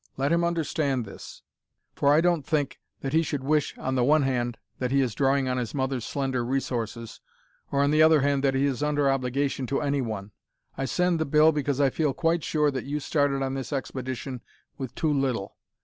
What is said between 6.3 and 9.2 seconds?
resources, or, on the other hand, that he is under